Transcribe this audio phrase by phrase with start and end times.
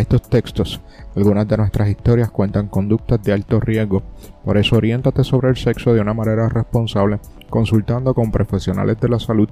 [0.00, 0.80] estos textos.
[1.14, 4.02] Algunas de nuestras historias cuentan conductas de alto riesgo,
[4.44, 7.18] por eso oriéntate sobre el sexo de una manera responsable,
[7.50, 9.48] consultando con profesionales de la salud.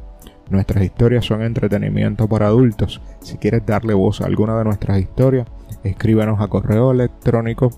[0.51, 3.01] Nuestras historias son entretenimiento para adultos.
[3.20, 5.47] Si quieres darle voz a alguna de nuestras historias,
[5.83, 7.70] escríbenos a correo electrónico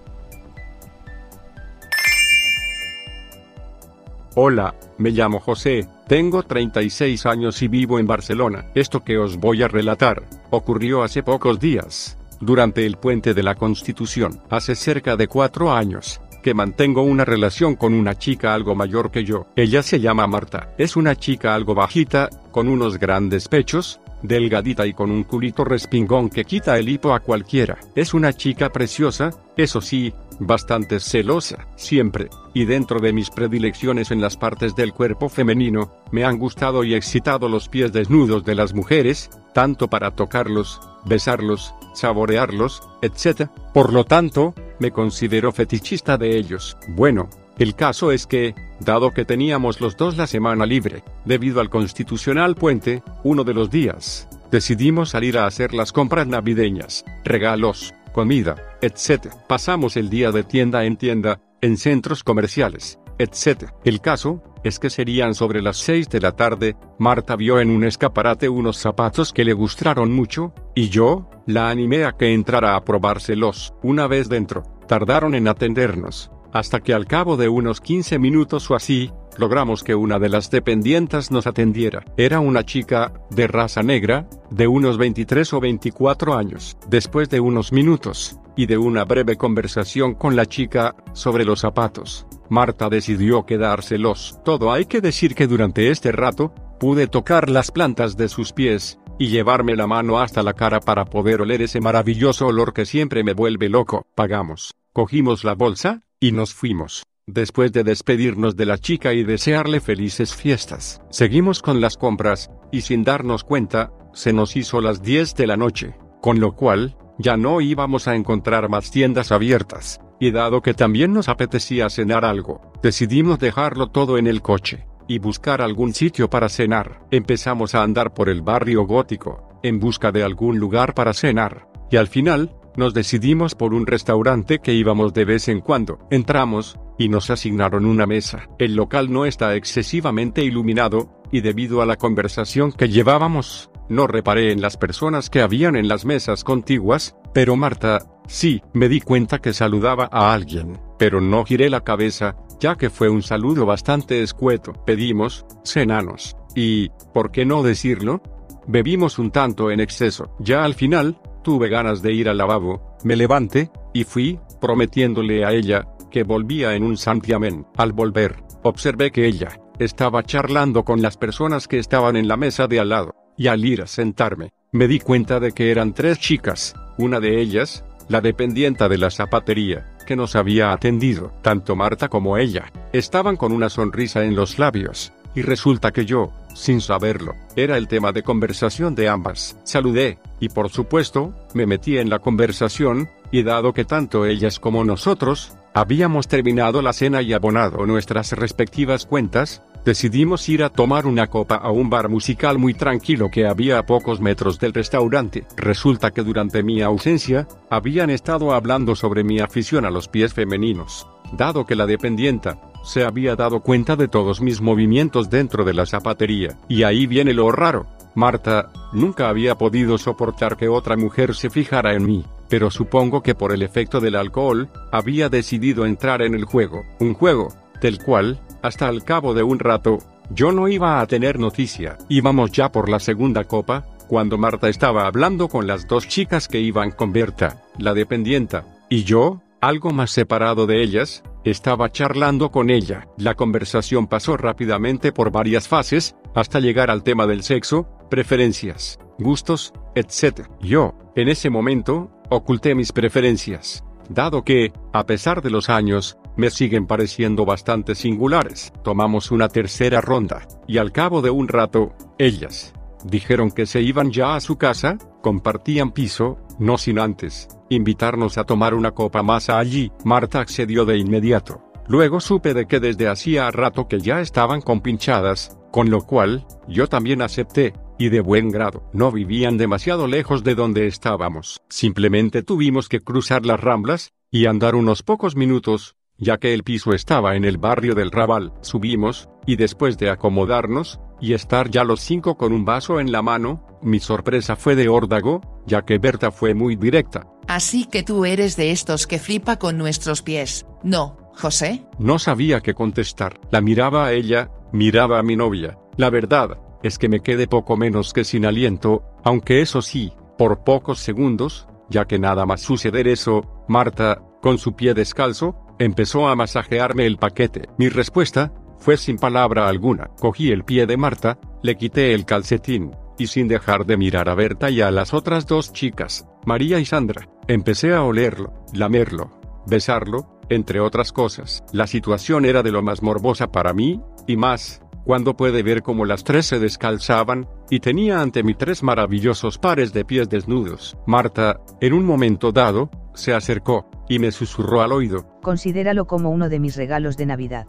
[4.36, 8.66] Hola, me llamo José, tengo 36 años y vivo en Barcelona.
[8.74, 13.54] Esto que os voy a relatar, ocurrió hace pocos días, durante el puente de la
[13.54, 19.12] Constitución, hace cerca de cuatro años que mantengo una relación con una chica algo mayor
[19.12, 19.46] que yo.
[19.54, 20.74] Ella se llama Marta.
[20.76, 26.28] Es una chica algo bajita, con unos grandes pechos, delgadita y con un culito respingón
[26.28, 27.78] que quita el hipo a cualquiera.
[27.94, 34.20] Es una chica preciosa, eso sí, bastante celosa, siempre, y dentro de mis predilecciones en
[34.20, 38.74] las partes del cuerpo femenino, me han gustado y excitado los pies desnudos de las
[38.74, 43.48] mujeres, tanto para tocarlos, besarlos, saborearlos, etc.
[43.72, 46.76] Por lo tanto, me considero fetichista de ellos.
[46.88, 51.70] Bueno, el caso es que, dado que teníamos los dos la semana libre, debido al
[51.70, 58.56] constitucional puente, uno de los días, decidimos salir a hacer las compras navideñas, regalos, comida,
[58.80, 59.34] etc.
[59.46, 63.70] Pasamos el día de tienda en tienda, en centros comerciales, etc.
[63.84, 67.84] El caso, es que serían sobre las 6 de la tarde, Marta vio en un
[67.84, 72.84] escaparate unos zapatos que le gustaron mucho, y yo, la animé a que entrara a
[72.84, 73.74] probárselos.
[73.82, 78.76] Una vez dentro, tardaron en atendernos, hasta que al cabo de unos 15 minutos o
[78.76, 82.04] así, logramos que una de las dependientas nos atendiera.
[82.16, 86.76] Era una chica, de raza negra, de unos 23 o 24 años.
[86.88, 92.26] Después de unos minutos, y de una breve conversación con la chica, sobre los zapatos,
[92.48, 94.38] Marta decidió quedárselos.
[94.44, 98.98] Todo hay que decir que durante este rato, pude tocar las plantas de sus pies,
[99.18, 103.22] y llevarme la mano hasta la cara para poder oler ese maravilloso olor que siempre
[103.22, 104.06] me vuelve loco.
[104.14, 107.04] Pagamos, cogimos la bolsa, y nos fuimos.
[107.26, 112.82] Después de despedirnos de la chica y desearle felices fiestas, seguimos con las compras, y
[112.82, 117.38] sin darnos cuenta, se nos hizo las 10 de la noche, con lo cual, ya
[117.38, 122.72] no íbamos a encontrar más tiendas abiertas, y dado que también nos apetecía cenar algo,
[122.82, 127.06] decidimos dejarlo todo en el coche, y buscar algún sitio para cenar.
[127.10, 131.96] Empezamos a andar por el barrio gótico, en busca de algún lugar para cenar, y
[131.96, 135.98] al final, nos decidimos por un restaurante que íbamos de vez en cuando.
[136.10, 138.48] Entramos, y nos asignaron una mesa.
[138.58, 144.52] El local no está excesivamente iluminado, y debido a la conversación que llevábamos, no reparé
[144.52, 149.40] en las personas que habían en las mesas contiguas, pero Marta, sí, me di cuenta
[149.40, 154.22] que saludaba a alguien, pero no giré la cabeza, ya que fue un saludo bastante
[154.22, 154.72] escueto.
[154.86, 158.22] Pedimos, cenanos, y, ¿por qué no decirlo?
[158.66, 160.34] Bebimos un tanto en exceso.
[160.38, 165.52] Ya al final, tuve ganas de ir al lavabo, me levanté, y fui, prometiéndole a
[165.52, 167.64] ella, que volvía en un santiamén.
[167.76, 172.66] Al volver, observé que ella estaba charlando con las personas que estaban en la mesa
[172.66, 176.18] de al lado, y al ir a sentarme, me di cuenta de que eran tres
[176.18, 182.08] chicas, una de ellas, la dependienta de la zapatería, que nos había atendido, tanto Marta
[182.08, 187.34] como ella, estaban con una sonrisa en los labios, y resulta que yo, sin saberlo,
[187.56, 189.56] era el tema de conversación de ambas.
[189.64, 194.84] Saludé, y por supuesto, me metí en la conversación, y dado que tanto ellas como
[194.84, 201.26] nosotros, habíamos terminado la cena y abonado nuestras respectivas cuentas, decidimos ir a tomar una
[201.26, 205.44] copa a un bar musical muy tranquilo que había a pocos metros del restaurante.
[205.56, 211.06] Resulta que durante mi ausencia, habían estado hablando sobre mi afición a los pies femeninos,
[211.32, 215.86] dado que la dependienta, se había dado cuenta de todos mis movimientos dentro de la
[215.86, 216.58] zapatería.
[216.68, 217.86] Y ahí viene lo raro.
[218.14, 223.34] Marta, nunca había podido soportar que otra mujer se fijara en mí pero supongo que
[223.34, 227.48] por el efecto del alcohol, había decidido entrar en el juego, un juego,
[227.80, 229.98] del cual, hasta al cabo de un rato,
[230.30, 231.98] yo no iba a tener noticia.
[232.08, 236.60] Íbamos ya por la segunda copa, cuando Marta estaba hablando con las dos chicas que
[236.60, 242.70] iban con Berta, la dependienta, y yo, algo más separado de ellas, estaba charlando con
[242.70, 243.08] ella.
[243.16, 249.72] La conversación pasó rápidamente por varias fases, hasta llegar al tema del sexo, preferencias, gustos,
[249.94, 250.48] etc.
[250.60, 256.50] Yo, en ese momento, oculté mis preferencias, dado que, a pesar de los años, me
[256.50, 258.72] siguen pareciendo bastante singulares.
[258.82, 262.74] Tomamos una tercera ronda, y al cabo de un rato, ellas
[263.04, 268.44] dijeron que se iban ya a su casa, compartían piso, no sin antes invitarnos a
[268.44, 269.90] tomar una copa más allí.
[270.04, 271.62] Marta accedió de inmediato.
[271.86, 276.86] Luego supe de que desde hacía rato que ya estaban compinchadas, con lo cual, yo
[276.88, 278.88] también acepté, y de buen grado.
[278.92, 281.60] No vivían demasiado lejos de donde estábamos.
[281.68, 286.92] Simplemente tuvimos que cruzar las ramblas, y andar unos pocos minutos, ya que el piso
[286.92, 288.52] estaba en el barrio del Raval.
[288.62, 293.22] Subimos, y después de acomodarnos, y estar ya los cinco con un vaso en la
[293.22, 297.26] mano, mi sorpresa fue de órdago, ya que Berta fue muy directa.
[297.46, 301.86] Así que tú eres de estos que flipa con nuestros pies, ¿no, José?
[301.98, 303.38] No sabía qué contestar.
[303.50, 305.78] La miraba a ella, miraba a mi novia.
[305.96, 310.64] La verdad, es que me quedé poco menos que sin aliento, aunque eso sí, por
[310.64, 316.36] pocos segundos, ya que nada más suceder eso, Marta, con su pie descalzo, empezó a
[316.36, 317.68] masajearme el paquete.
[317.78, 320.10] Mi respuesta, fue sin palabra alguna.
[320.18, 324.34] Cogí el pie de Marta, le quité el calcetín, y sin dejar de mirar a
[324.34, 329.30] Berta y a las otras dos chicas, María y Sandra, empecé a olerlo, lamerlo,
[329.66, 331.64] besarlo, entre otras cosas.
[331.72, 336.04] La situación era de lo más morbosa para mí, y más, cuando puede ver cómo
[336.04, 340.96] las tres se descalzaban, y tenía ante mí tres maravillosos pares de pies desnudos.
[341.06, 345.26] Marta, en un momento dado, se acercó, y me susurró al oído.
[345.42, 347.66] Considéralo como uno de mis regalos de Navidad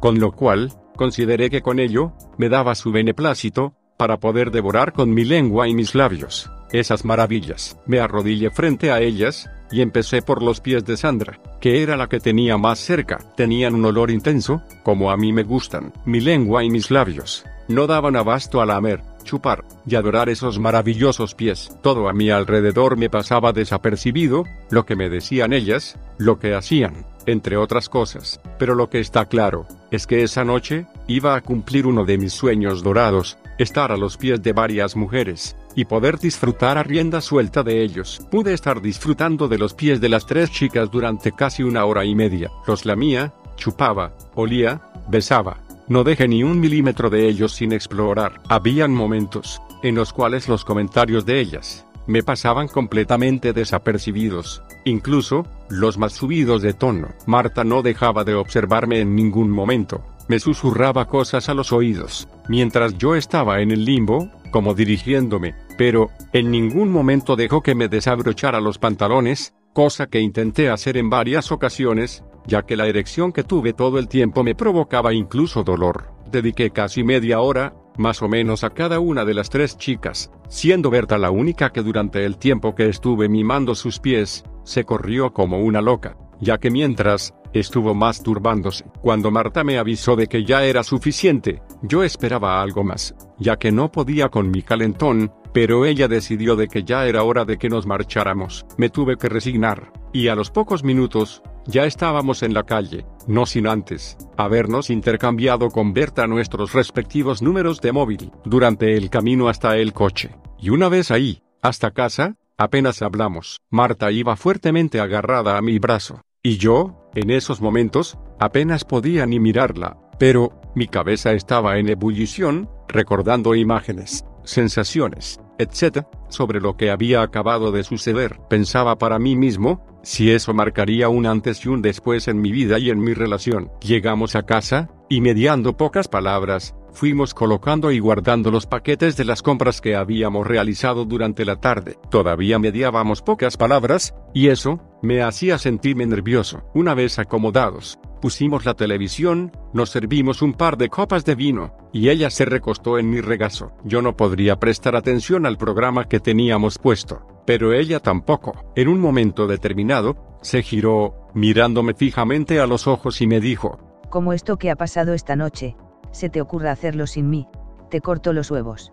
[0.00, 5.12] con lo cual, consideré que con ello, me daba su beneplácito, para poder devorar con
[5.14, 7.78] mi lengua y mis labios, esas maravillas.
[7.86, 12.08] Me arrodillé frente a ellas, y empecé por los pies de Sandra, que era la
[12.08, 13.18] que tenía más cerca.
[13.36, 15.92] Tenían un olor intenso, como a mí me gustan.
[16.04, 21.34] Mi lengua y mis labios, no daban abasto a lamer, chupar, y adorar esos maravillosos
[21.34, 21.76] pies.
[21.82, 27.04] Todo a mi alrededor me pasaba desapercibido, lo que me decían ellas, lo que hacían
[27.26, 28.40] entre otras cosas.
[28.58, 32.32] Pero lo que está claro, es que esa noche, iba a cumplir uno de mis
[32.32, 37.62] sueños dorados, estar a los pies de varias mujeres, y poder disfrutar a rienda suelta
[37.62, 38.22] de ellos.
[38.30, 42.14] Pude estar disfrutando de los pies de las tres chicas durante casi una hora y
[42.14, 42.50] media.
[42.66, 45.58] Los lamía, chupaba, olía, besaba.
[45.88, 48.40] No dejé ni un milímetro de ellos sin explorar.
[48.48, 55.98] Habían momentos, en los cuales los comentarios de ellas, me pasaban completamente desapercibidos, incluso, los
[55.98, 57.08] más subidos de tono.
[57.26, 62.98] Marta no dejaba de observarme en ningún momento, me susurraba cosas a los oídos, mientras
[62.98, 68.60] yo estaba en el limbo, como dirigiéndome, pero, en ningún momento dejó que me desabrochara
[68.60, 73.72] los pantalones, cosa que intenté hacer en varias ocasiones, ya que la erección que tuve
[73.72, 76.12] todo el tiempo me provocaba incluso dolor.
[76.30, 80.90] Dediqué casi media hora, más o menos a cada una de las tres chicas, siendo
[80.90, 85.60] Berta la única que durante el tiempo que estuve mimando sus pies, se corrió como
[85.60, 88.84] una loca, ya que mientras, estuvo masturbándose.
[89.00, 93.72] Cuando Marta me avisó de que ya era suficiente, yo esperaba algo más, ya que
[93.72, 97.70] no podía con mi calentón, pero ella decidió de que ya era hora de que
[97.70, 98.66] nos marcháramos.
[98.76, 103.46] Me tuve que resignar, y a los pocos minutos, ya estábamos en la calle, no
[103.46, 109.78] sin antes habernos intercambiado con Berta nuestros respectivos números de móvil durante el camino hasta
[109.78, 110.36] el coche.
[110.58, 113.58] Y una vez ahí, hasta casa, apenas hablamos.
[113.70, 119.40] Marta iba fuertemente agarrada a mi brazo, y yo, en esos momentos, apenas podía ni
[119.40, 127.22] mirarla, pero, mi cabeza estaba en ebullición, recordando imágenes, sensaciones, etc., sobre lo que había
[127.22, 128.38] acabado de suceder.
[128.48, 132.78] Pensaba para mí mismo, si eso marcaría un antes y un después en mi vida
[132.78, 133.70] y en mi relación.
[133.80, 139.42] Llegamos a casa, y mediando pocas palabras, fuimos colocando y guardando los paquetes de las
[139.42, 141.98] compras que habíamos realizado durante la tarde.
[142.10, 146.62] Todavía mediábamos pocas palabras, y eso, me hacía sentirme nervioso.
[146.74, 152.08] Una vez acomodados, pusimos la televisión, nos servimos un par de copas de vino, y
[152.08, 153.72] ella se recostó en mi regazo.
[153.84, 158.72] Yo no podría prestar atención al programa que teníamos puesto, pero ella tampoco.
[158.74, 163.78] En un momento determinado, se giró, mirándome fijamente a los ojos y me dijo,
[164.10, 165.76] Como esto que ha pasado esta noche,
[166.10, 167.46] se te ocurra hacerlo sin mí,
[167.90, 168.92] te corto los huevos.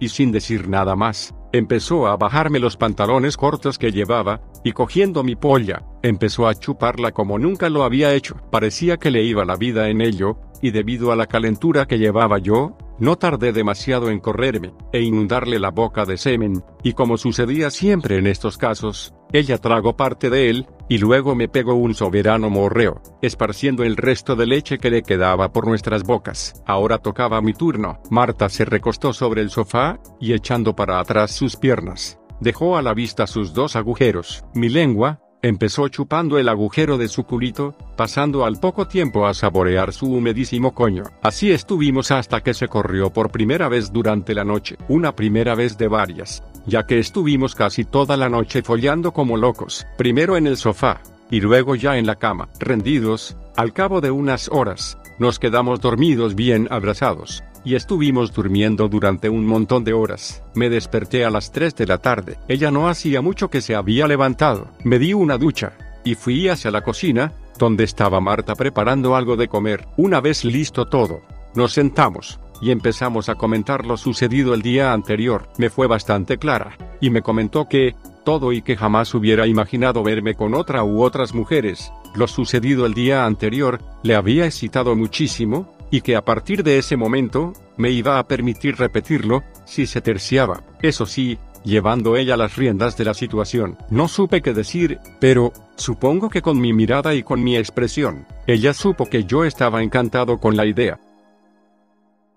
[0.00, 5.22] Y sin decir nada más, empezó a bajarme los pantalones cortos que llevaba, y cogiendo
[5.22, 8.36] mi polla, empezó a chuparla como nunca lo había hecho.
[8.50, 12.38] Parecía que le iba la vida en ello, y debido a la calentura que llevaba
[12.38, 17.70] yo, No tardé demasiado en correrme, e inundarle la boca de semen, y como sucedía
[17.70, 22.48] siempre en estos casos, ella tragó parte de él, y luego me pegó un soberano
[22.48, 26.62] morreo, esparciendo el resto de leche que le quedaba por nuestras bocas.
[26.64, 27.98] Ahora tocaba mi turno.
[28.10, 32.92] Marta se recostó sobre el sofá, y echando para atrás sus piernas, dejó a la
[32.92, 34.44] vista sus dos agujeros.
[34.54, 39.92] Mi lengua, Empezó chupando el agujero de su culito, pasando al poco tiempo a saborear
[39.92, 41.02] su humedísimo coño.
[41.20, 45.76] Así estuvimos hasta que se corrió por primera vez durante la noche, una primera vez
[45.76, 50.56] de varias, ya que estuvimos casi toda la noche follando como locos, primero en el
[50.56, 55.80] sofá, y luego ya en la cama, rendidos, al cabo de unas horas, nos quedamos
[55.80, 60.42] dormidos bien abrazados y estuvimos durmiendo durante un montón de horas.
[60.54, 62.38] Me desperté a las 3 de la tarde.
[62.48, 64.68] Ella no hacía mucho que se había levantado.
[64.84, 65.72] Me di una ducha
[66.04, 69.86] y fui hacia la cocina, donde estaba Marta preparando algo de comer.
[69.96, 71.22] Una vez listo todo,
[71.54, 75.48] nos sentamos y empezamos a comentar lo sucedido el día anterior.
[75.58, 80.34] Me fue bastante clara y me comentó que todo y que jamás hubiera imaginado verme
[80.34, 81.92] con otra u otras mujeres.
[82.14, 86.96] Lo sucedido el día anterior le había excitado muchísimo y que a partir de ese
[86.96, 92.96] momento, me iba a permitir repetirlo, si se terciaba, eso sí, llevando ella las riendas
[92.96, 93.76] de la situación.
[93.90, 98.72] No supe qué decir, pero, supongo que con mi mirada y con mi expresión, ella
[98.72, 100.98] supo que yo estaba encantado con la idea.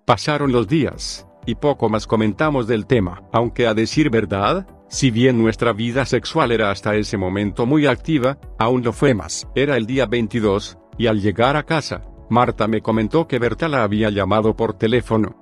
[0.03, 5.41] Pasaron los días, y poco más comentamos del tema, aunque a decir verdad, si bien
[5.41, 9.47] nuestra vida sexual era hasta ese momento muy activa, aún lo fue más.
[9.55, 13.84] Era el día 22, y al llegar a casa, Marta me comentó que Berta la
[13.84, 15.36] había llamado por teléfono.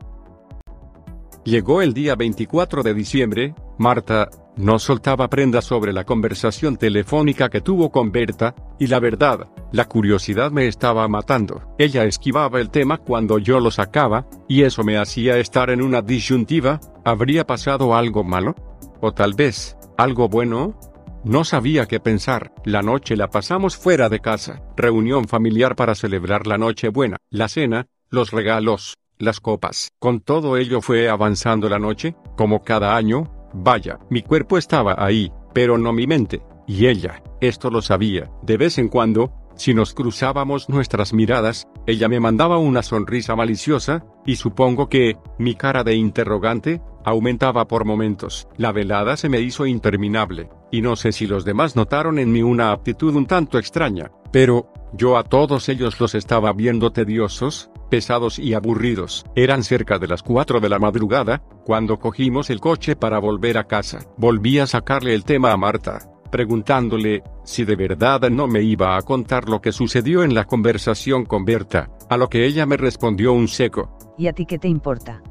[1.46, 7.60] Llegó el día 24 de diciembre, Marta, no soltaba prenda sobre la conversación telefónica que
[7.60, 11.74] tuvo con Berta, y la verdad, la curiosidad me estaba matando.
[11.78, 16.02] Ella esquivaba el tema cuando yo lo sacaba, y eso me hacía estar en una
[16.02, 18.56] disyuntiva, ¿habría pasado algo malo?
[19.02, 20.80] O tal vez, algo bueno,
[21.24, 22.54] no sabía qué pensar.
[22.66, 24.62] La noche la pasamos fuera de casa.
[24.76, 29.92] Reunión familiar para celebrar la noche buena, la cena, los regalos, las copas.
[30.00, 33.32] Con todo ello fue avanzando la noche, como cada año.
[33.54, 36.42] Vaya, mi cuerpo estaba ahí, pero no mi mente.
[36.68, 38.30] Y ella, esto lo sabía.
[38.42, 44.06] De vez en cuando, si nos cruzábamos nuestras miradas, ella me mandaba una sonrisa maliciosa,
[44.26, 48.48] y supongo que, mi cara de interrogante, aumentaba por momentos.
[48.58, 52.42] La velada se me hizo interminable, y no sé si los demás notaron en mí
[52.42, 58.40] una aptitud un tanto extraña, pero, yo a todos ellos los estaba viendo tediosos, pesados
[58.40, 59.26] y aburridos.
[59.36, 63.66] Eran cerca de las 4 de la madrugada, cuando cogimos el coche para volver a
[63.66, 64.00] casa.
[64.18, 66.00] Volví a sacarle el tema a Marta,
[66.32, 71.26] preguntándole si de verdad no me iba a contar lo que sucedió en la conversación
[71.26, 73.98] con Berta, a lo que ella me respondió un seco.
[74.18, 75.22] ¿Y a ti qué te importa?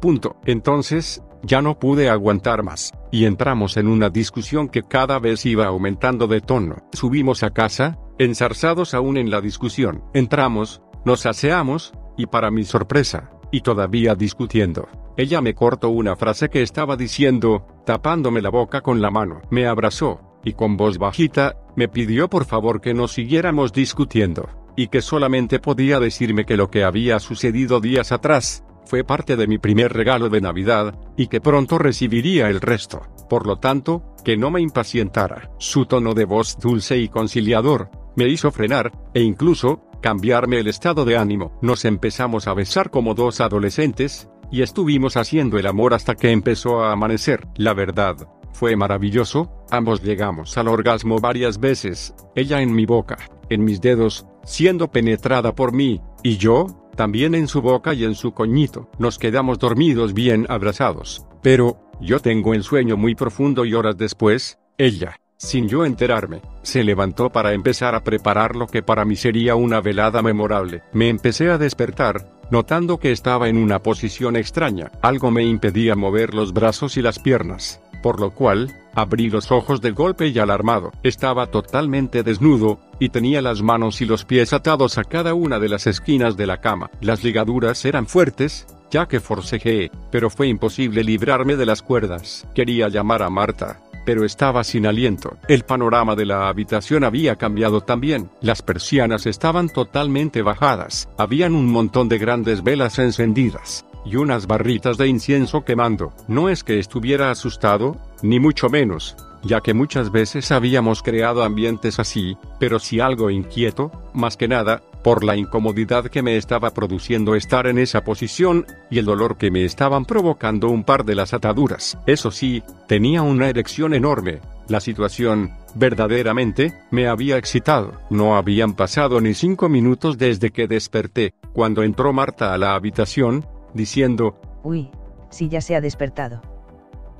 [0.00, 0.36] Punto.
[0.44, 5.66] Entonces, ya no pude aguantar más, y entramos en una discusión que cada vez iba
[5.66, 6.76] aumentando de tono.
[6.92, 10.02] Subimos a casa, enzarzados aún en la discusión.
[10.14, 16.48] Entramos, nos aseamos, y para mi sorpresa, y todavía discutiendo, ella me cortó una frase
[16.48, 19.40] que estaba diciendo, tapándome la boca con la mano.
[19.50, 24.88] Me abrazó, y con voz bajita, me pidió por favor que no siguiéramos discutiendo, y
[24.88, 29.58] que solamente podía decirme que lo que había sucedido días atrás, fue parte de mi
[29.58, 33.02] primer regalo de Navidad, y que pronto recibiría el resto.
[33.28, 35.50] Por lo tanto, que no me impacientara.
[35.58, 41.04] Su tono de voz dulce y conciliador, me hizo frenar, e incluso, cambiarme el estado
[41.04, 41.58] de ánimo.
[41.60, 46.82] Nos empezamos a besar como dos adolescentes, y estuvimos haciendo el amor hasta que empezó
[46.82, 47.46] a amanecer.
[47.56, 48.16] La verdad,
[48.54, 53.18] fue maravilloso, ambos llegamos al orgasmo varias veces, ella en mi boca,
[53.50, 58.16] en mis dedos, siendo penetrada por mí, y yo, también en su boca y en
[58.16, 58.90] su coñito.
[58.98, 64.58] Nos quedamos dormidos bien abrazados, pero, yo tengo el sueño muy profundo y horas después,
[64.78, 69.54] ella, sin yo enterarme, se levantó para empezar a preparar lo que para mí sería
[69.54, 70.82] una velada memorable.
[70.92, 74.90] Me empecé a despertar, notando que estaba en una posición extraña.
[75.00, 79.80] Algo me impedía mover los brazos y las piernas, por lo cual, abrí los ojos
[79.80, 80.92] de golpe y alarmado.
[81.02, 85.68] Estaba totalmente desnudo, y tenía las manos y los pies atados a cada una de
[85.68, 86.90] las esquinas de la cama.
[87.00, 92.46] Las ligaduras eran fuertes, ya que forcejeé, pero fue imposible librarme de las cuerdas.
[92.54, 95.36] Quería llamar a Marta, pero estaba sin aliento.
[95.48, 98.30] El panorama de la habitación había cambiado también.
[98.40, 101.08] Las persianas estaban totalmente bajadas.
[101.18, 106.12] Habían un montón de grandes velas encendidas y unas barritas de incienso quemando.
[106.28, 111.98] No es que estuviera asustado, ni mucho menos, ya que muchas veces habíamos creado ambientes
[111.98, 117.34] así, pero si algo inquieto, más que nada, por la incomodidad que me estaba produciendo
[117.34, 121.34] estar en esa posición, y el dolor que me estaban provocando un par de las
[121.34, 121.98] ataduras.
[122.06, 124.40] Eso sí, tenía una erección enorme.
[124.68, 127.94] La situación, verdaderamente, me había excitado.
[128.10, 133.46] No habían pasado ni cinco minutos desde que desperté, cuando entró Marta a la habitación,
[133.78, 134.90] diciendo, Uy,
[135.30, 136.42] si ya se ha despertado.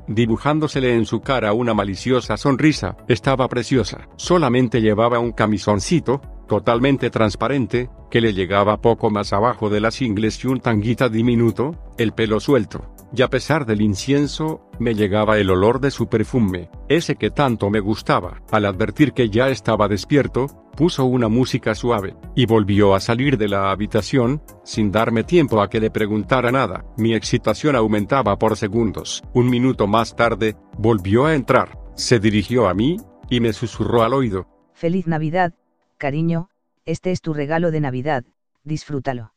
[0.09, 4.09] Dibujándosele en su cara una maliciosa sonrisa, estaba preciosa.
[4.17, 10.43] Solamente llevaba un camisoncito, totalmente transparente, que le llegaba poco más abajo de las ingles
[10.45, 12.91] y un tanguita diminuto, el pelo suelto.
[13.15, 17.71] Y a pesar del incienso, me llegaba el olor de su perfume, ese que tanto
[17.71, 18.43] me gustaba.
[18.51, 20.47] Al advertir que ya estaba despierto,
[20.77, 25.71] puso una música suave, y volvió a salir de la habitación, sin darme tiempo a
[25.71, 26.85] que le preguntara nada.
[26.97, 29.23] Mi excitación aumentaba por segundos.
[29.33, 32.99] Un minuto más tarde, volvió a entrar, se dirigió a mí,
[33.31, 34.47] y me susurró al oído.
[34.75, 35.55] Feliz Navidad,
[35.97, 36.51] cariño,
[36.85, 38.25] este es tu regalo de Navidad,
[38.65, 39.33] disfrútalo.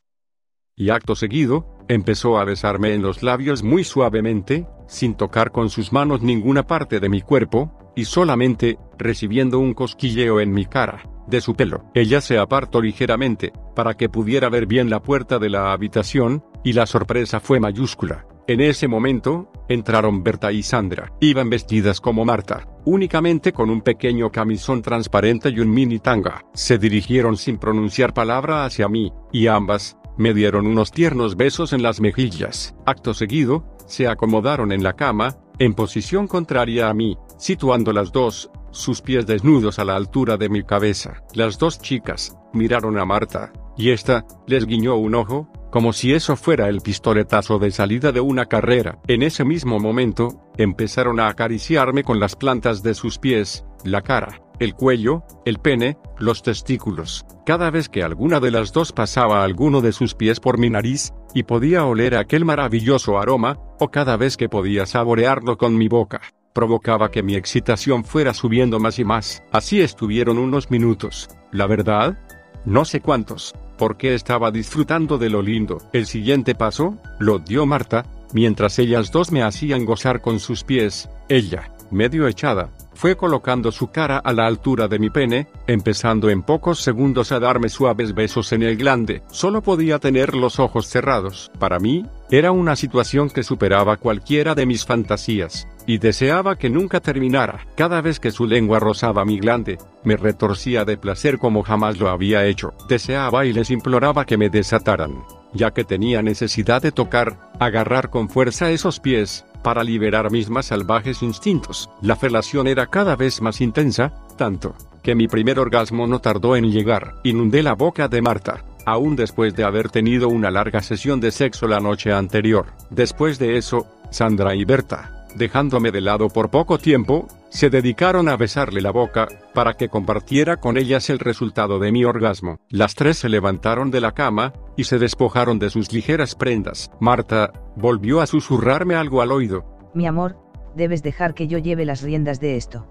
[0.75, 5.91] Y acto seguido, empezó a besarme en los labios muy suavemente, sin tocar con sus
[5.91, 11.41] manos ninguna parte de mi cuerpo, y solamente, recibiendo un cosquilleo en mi cara, de
[11.41, 11.83] su pelo.
[11.93, 16.73] Ella se apartó ligeramente, para que pudiera ver bien la puerta de la habitación, y
[16.73, 18.25] la sorpresa fue mayúscula.
[18.47, 21.11] En ese momento, entraron Berta y Sandra.
[21.19, 26.45] Iban vestidas como Marta, únicamente con un pequeño camisón transparente y un mini tanga.
[26.53, 31.81] Se dirigieron sin pronunciar palabra hacia mí, y ambas, me dieron unos tiernos besos en
[31.81, 32.75] las mejillas.
[32.85, 38.51] Acto seguido, se acomodaron en la cama, en posición contraria a mí, situando las dos,
[38.69, 41.23] sus pies desnudos a la altura de mi cabeza.
[41.33, 46.35] Las dos chicas, miraron a Marta, y ésta, les guiñó un ojo, como si eso
[46.35, 48.99] fuera el pistoletazo de salida de una carrera.
[49.07, 54.41] En ese mismo momento, empezaron a acariciarme con las plantas de sus pies, la cara,
[54.61, 57.25] el cuello, el pene, los testículos.
[57.47, 61.13] Cada vez que alguna de las dos pasaba alguno de sus pies por mi nariz,
[61.33, 66.21] y podía oler aquel maravilloso aroma, o cada vez que podía saborearlo con mi boca,
[66.53, 69.41] provocaba que mi excitación fuera subiendo más y más.
[69.51, 71.27] Así estuvieron unos minutos.
[71.51, 72.19] La verdad,
[72.63, 75.79] no sé cuántos, porque estaba disfrutando de lo lindo.
[75.91, 81.09] El siguiente paso, lo dio Marta, mientras ellas dos me hacían gozar con sus pies,
[81.29, 86.43] ella, medio echada, fue colocando su cara a la altura de mi pene, empezando en
[86.43, 89.23] pocos segundos a darme suaves besos en el glande.
[89.31, 91.51] Solo podía tener los ojos cerrados.
[91.59, 96.99] Para mí, era una situación que superaba cualquiera de mis fantasías, y deseaba que nunca
[96.99, 97.65] terminara.
[97.75, 102.09] Cada vez que su lengua rozaba mi glande, me retorcía de placer como jamás lo
[102.09, 102.73] había hecho.
[102.87, 105.23] Deseaba y les imploraba que me desataran,
[105.53, 110.67] ya que tenía necesidad de tocar, agarrar con fuerza esos pies, para liberar mis más
[110.67, 111.89] salvajes instintos.
[112.01, 116.71] La felación era cada vez más intensa, tanto, que mi primer orgasmo no tardó en
[116.71, 117.15] llegar.
[117.23, 121.67] Inundé la boca de Marta, aún después de haber tenido una larga sesión de sexo
[121.67, 122.67] la noche anterior.
[122.89, 128.37] Después de eso, Sandra y Berta, dejándome de lado por poco tiempo, se dedicaron a
[128.37, 132.59] besarle la boca, para que compartiera con ellas el resultado de mi orgasmo.
[132.69, 136.89] Las tres se levantaron de la cama, y se despojaron de sus ligeras prendas.
[137.01, 139.65] Marta, volvió a susurrarme algo al oído.
[139.93, 140.37] Mi amor,
[140.75, 142.87] debes dejar que yo lleve las riendas de esto.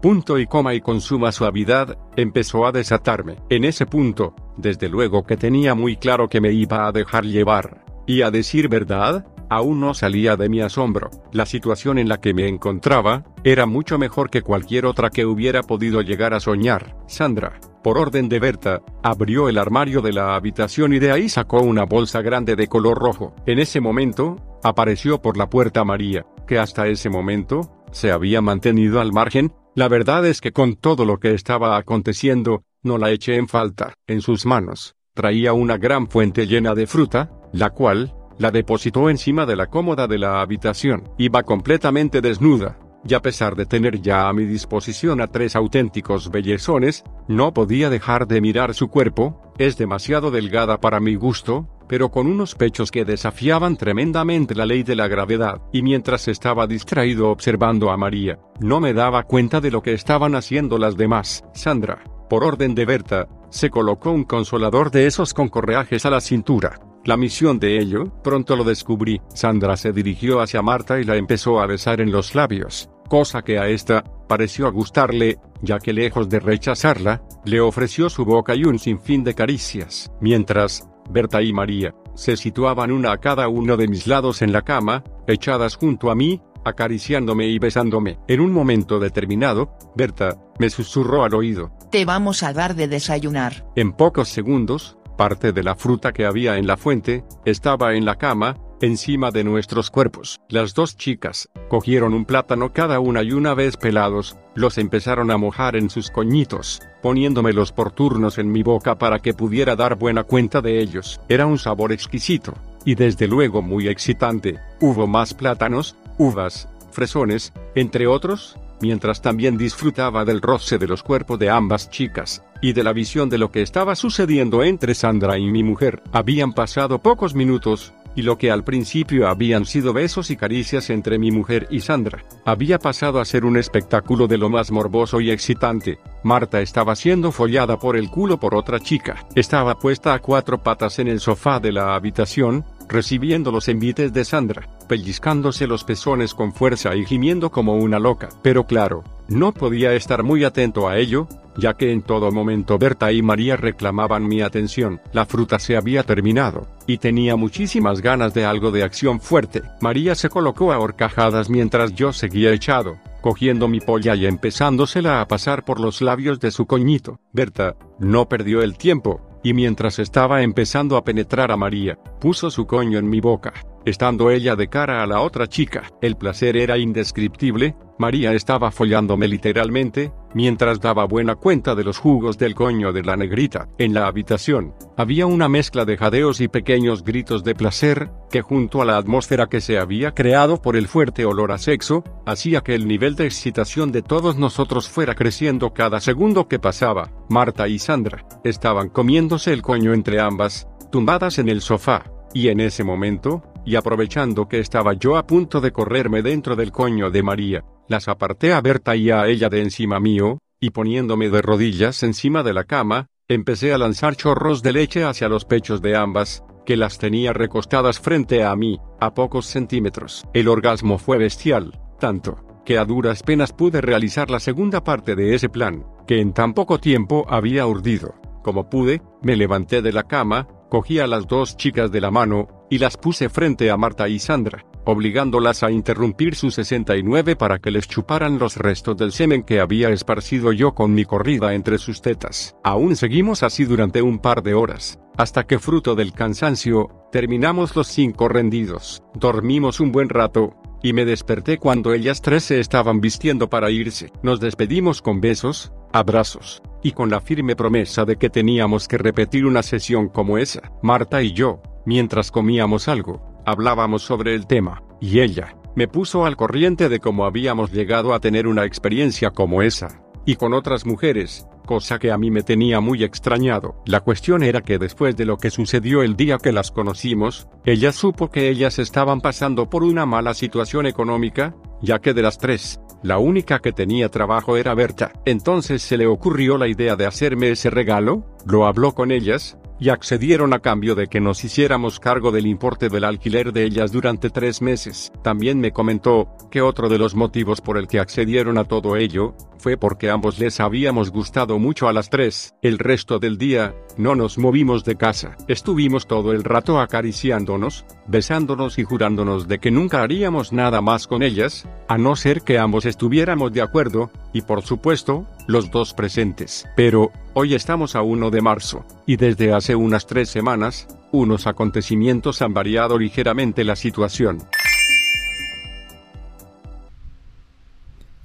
[0.00, 3.36] Punto y coma y con suma suavidad, empezó a desatarme.
[3.50, 7.84] En ese punto, desde luego que tenía muy claro que me iba a dejar llevar.
[8.06, 11.10] Y a decir verdad, aún no salía de mi asombro.
[11.32, 15.62] La situación en la que me encontraba, era mucho mejor que cualquier otra que hubiera
[15.62, 16.96] podido llegar a soñar.
[17.06, 21.60] Sandra, por orden de Berta, abrió el armario de la habitación y de ahí sacó
[21.60, 23.34] una bolsa grande de color rojo.
[23.46, 29.00] En ese momento, apareció por la puerta María, que hasta ese momento, se había mantenido
[29.00, 33.36] al margen, la verdad es que con todo lo que estaba aconteciendo, no la eché
[33.36, 33.94] en falta.
[34.06, 39.46] En sus manos, traía una gran fuente llena de fruta, la cual, la depositó encima
[39.46, 41.08] de la cómoda de la habitación.
[41.18, 46.30] Iba completamente desnuda, y a pesar de tener ya a mi disposición a tres auténticos
[46.30, 52.10] bellezones, no podía dejar de mirar su cuerpo, es demasiado delgada para mi gusto, pero
[52.10, 57.30] con unos pechos que desafiaban tremendamente la ley de la gravedad, y mientras estaba distraído
[57.30, 61.44] observando a María, no me daba cuenta de lo que estaban haciendo las demás.
[61.52, 66.20] Sandra, por orden de Berta, se colocó un consolador de esos con correajes a la
[66.20, 66.80] cintura.
[67.04, 69.20] La misión de ello, pronto lo descubrí.
[69.34, 73.58] Sandra se dirigió hacia Marta y la empezó a besar en los labios, cosa que
[73.58, 78.78] a esta pareció gustarle, ya que lejos de rechazarla, le ofreció su boca y un
[78.78, 80.10] sinfín de caricias.
[80.22, 84.62] Mientras, Berta y María, se situaban una a cada uno de mis lados en la
[84.62, 88.18] cama, echadas junto a mí, acariciándome y besándome.
[88.28, 93.66] En un momento determinado, Berta, me susurró al oído, Te vamos a dar de desayunar.
[93.76, 98.16] En pocos segundos, parte de la fruta que había en la fuente, estaba en la
[98.16, 100.40] cama, encima de nuestros cuerpos.
[100.48, 105.36] Las dos chicas, cogieron un plátano cada una y una vez pelados, los empezaron a
[105.36, 110.24] mojar en sus coñitos, poniéndomelos por turnos en mi boca para que pudiera dar buena
[110.24, 111.20] cuenta de ellos.
[111.28, 114.58] Era un sabor exquisito, y desde luego muy excitante.
[114.80, 121.38] Hubo más plátanos, uvas, fresones, entre otros, mientras también disfrutaba del roce de los cuerpos
[121.38, 125.50] de ambas chicas, y de la visión de lo que estaba sucediendo entre Sandra y
[125.50, 126.02] mi mujer.
[126.12, 131.18] Habían pasado pocos minutos, y lo que al principio habían sido besos y caricias entre
[131.18, 135.30] mi mujer y Sandra, había pasado a ser un espectáculo de lo más morboso y
[135.30, 135.98] excitante.
[136.22, 139.26] Marta estaba siendo follada por el culo por otra chica.
[139.34, 144.24] Estaba puesta a cuatro patas en el sofá de la habitación, recibiendo los envites de
[144.24, 148.28] Sandra, pellizcándose los pezones con fuerza y gimiendo como una loca.
[148.42, 153.12] Pero claro, no podía estar muy atento a ello, ya que en todo momento Berta
[153.12, 155.00] y María reclamaban mi atención.
[155.12, 159.62] La fruta se había terminado, y tenía muchísimas ganas de algo de acción fuerte.
[159.80, 165.28] María se colocó a horcajadas mientras yo seguía echado, cogiendo mi polla y empezándosela a
[165.28, 167.20] pasar por los labios de su coñito.
[167.32, 172.66] Berta, no perdió el tiempo, y mientras estaba empezando a penetrar a María, puso su
[172.66, 173.52] coño en mi boca,
[173.84, 175.84] estando ella de cara a la otra chica.
[176.00, 182.36] El placer era indescriptible, María estaba follándome literalmente, mientras daba buena cuenta de los jugos
[182.38, 183.68] del coño de la negrita.
[183.78, 188.82] En la habitación, había una mezcla de jadeos y pequeños gritos de placer, que junto
[188.82, 192.74] a la atmósfera que se había creado por el fuerte olor a sexo, hacía que
[192.74, 197.12] el nivel de excitación de todos nosotros fuera creciendo cada segundo que pasaba.
[197.28, 202.58] Marta y Sandra, estaban comiéndose el coño entre ambas, tumbadas en el sofá, y en
[202.58, 207.22] ese momento, y aprovechando que estaba yo a punto de correrme dentro del coño de
[207.22, 212.02] María, las aparté a Berta y a ella de encima mío, y poniéndome de rodillas
[212.02, 216.42] encima de la cama, empecé a lanzar chorros de leche hacia los pechos de ambas,
[216.64, 220.24] que las tenía recostadas frente a mí, a pocos centímetros.
[220.32, 225.34] El orgasmo fue bestial, tanto, que a duras penas pude realizar la segunda parte de
[225.34, 228.14] ese plan, que en tan poco tiempo había urdido.
[228.42, 232.66] Como pude, me levanté de la cama, cogí a las dos chicas de la mano,
[232.70, 237.70] y las puse frente a Marta y Sandra obligándolas a interrumpir su 69 para que
[237.70, 242.02] les chuparan los restos del semen que había esparcido yo con mi corrida entre sus
[242.02, 242.56] tetas.
[242.62, 247.88] Aún seguimos así durante un par de horas, hasta que fruto del cansancio, terminamos los
[247.88, 249.02] cinco rendidos.
[249.14, 254.12] Dormimos un buen rato, y me desperté cuando ellas tres se estaban vistiendo para irse.
[254.22, 259.46] Nos despedimos con besos, abrazos, y con la firme promesa de que teníamos que repetir
[259.46, 260.72] una sesión como esa.
[260.82, 266.36] Marta y yo, mientras comíamos algo, hablábamos sobre el tema, y ella, me puso al
[266.36, 271.46] corriente de cómo habíamos llegado a tener una experiencia como esa, y con otras mujeres,
[271.66, 273.82] cosa que a mí me tenía muy extrañado.
[273.86, 277.92] La cuestión era que después de lo que sucedió el día que las conocimos, ella
[277.92, 282.80] supo que ellas estaban pasando por una mala situación económica, ya que de las tres,
[283.02, 285.12] la única que tenía trabajo era Berta.
[285.24, 289.88] Entonces se le ocurrió la idea de hacerme ese regalo, lo habló con ellas, y
[289.88, 294.30] accedieron a cambio de que nos hiciéramos cargo del importe del alquiler de ellas durante
[294.30, 295.12] tres meses.
[295.22, 299.34] También me comentó que otro de los motivos por el que accedieron a todo ello
[299.58, 302.54] fue porque ambos les habíamos gustado mucho a las tres.
[302.60, 305.36] El resto del día, no nos movimos de casa.
[305.48, 311.22] Estuvimos todo el rato acariciándonos, besándonos y jurándonos de que nunca haríamos nada más con
[311.22, 316.66] ellas, a no ser que ambos estuviéramos de acuerdo, y por supuesto, los dos presentes.
[316.76, 322.42] Pero, hoy estamos a 1 de marzo, y desde hace unas tres semanas, unos acontecimientos
[322.42, 324.42] han variado ligeramente la situación.